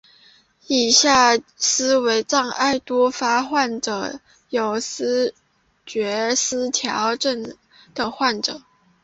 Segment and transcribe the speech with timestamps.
[0.65, 3.79] 以上几种思维障碍多发于患
[4.49, 5.35] 有思
[5.85, 7.55] 觉失调症
[7.93, 8.63] 的患者。